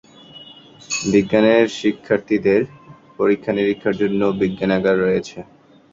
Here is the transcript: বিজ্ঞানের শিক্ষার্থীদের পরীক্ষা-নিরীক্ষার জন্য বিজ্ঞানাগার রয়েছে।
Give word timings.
বিজ্ঞানের 1.11 1.65
শিক্ষার্থীদের 1.79 2.61
পরীক্ষা-নিরীক্ষার 3.17 3.95
জন্য 4.01 4.21
বিজ্ঞানাগার 4.41 4.95
রয়েছে। 4.99 5.37